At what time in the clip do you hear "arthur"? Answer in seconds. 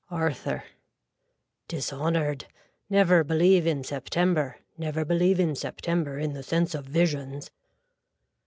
0.09-0.63